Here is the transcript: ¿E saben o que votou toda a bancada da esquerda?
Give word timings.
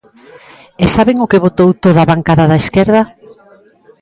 ¿E 0.83 0.85
saben 0.95 1.17
o 1.23 1.29
que 1.31 1.43
votou 1.45 1.69
toda 1.83 1.99
a 2.01 2.09
bancada 2.11 2.49
da 2.51 2.61
esquerda? 2.63 3.01